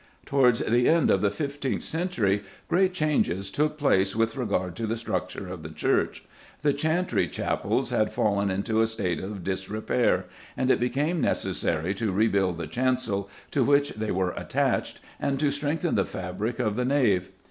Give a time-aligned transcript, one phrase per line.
[0.25, 4.97] Towards the end of the fifteenth century great changes took place with regard to the
[4.97, 6.23] structure of the church.
[6.63, 10.25] The chantry chapels had fallen into a state of disrepair,
[10.57, 15.51] and it became necessary to rebuild the chancel to which they were attached and to
[15.51, 17.29] strengthen the fabric of the nave.